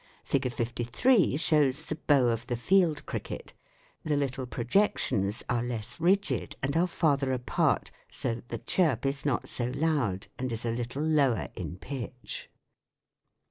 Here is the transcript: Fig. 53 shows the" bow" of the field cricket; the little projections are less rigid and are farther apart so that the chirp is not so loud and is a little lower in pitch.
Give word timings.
Fig. 0.23 0.51
53 0.51 1.37
shows 1.37 1.83
the" 1.83 1.95
bow" 2.07 2.29
of 2.29 2.47
the 2.47 2.57
field 2.57 3.05
cricket; 3.05 3.53
the 4.03 4.17
little 4.17 4.47
projections 4.47 5.43
are 5.47 5.61
less 5.61 5.99
rigid 5.99 6.55
and 6.63 6.75
are 6.75 6.87
farther 6.87 7.31
apart 7.31 7.91
so 8.11 8.33
that 8.33 8.49
the 8.49 8.57
chirp 8.57 9.05
is 9.05 9.27
not 9.27 9.47
so 9.47 9.65
loud 9.75 10.25
and 10.39 10.51
is 10.51 10.65
a 10.65 10.71
little 10.71 11.03
lower 11.03 11.49
in 11.55 11.77
pitch. 11.77 12.49